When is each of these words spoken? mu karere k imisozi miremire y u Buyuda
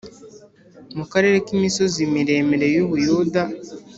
mu 0.97 1.05
karere 1.11 1.37
k 1.45 1.47
imisozi 1.57 1.99
miremire 2.13 2.67
y 2.75 2.77
u 2.83 2.87
Buyuda 2.89 3.43